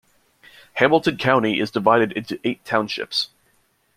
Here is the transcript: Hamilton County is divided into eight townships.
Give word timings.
Hamilton 0.77 1.15
County 1.17 1.59
is 1.59 1.69
divided 1.69 2.11
into 2.13 2.39
eight 2.43 2.65
townships. 2.65 3.29